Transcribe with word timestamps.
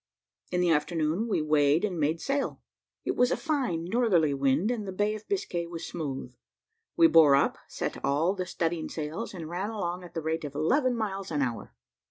In 0.49 0.61
the 0.61 0.71
afternoon, 0.71 1.27
we 1.27 1.43
weighed 1.43 1.85
and 1.85 1.99
made 1.99 2.19
sail. 2.19 2.63
It 3.05 3.15
was 3.15 3.29
a 3.29 3.37
fine 3.37 3.83
northerly 3.85 4.33
wind, 4.33 4.71
and 4.71 4.87
the 4.87 4.91
Bay 4.91 5.13
of 5.13 5.27
Biscay 5.27 5.67
was 5.67 5.85
smooth. 5.85 6.33
We 6.97 7.05
bore 7.05 7.35
up, 7.35 7.59
set 7.67 8.03
all 8.03 8.33
the 8.33 8.47
studding 8.47 8.89
sails, 8.89 9.31
and 9.35 9.47
ran 9.47 9.69
along 9.69 10.03
at 10.03 10.15
the 10.15 10.21
rate 10.23 10.43
of 10.43 10.55
eleven 10.55 10.95
miles 10.97 11.29
an 11.29 11.43
hour. 11.43 11.75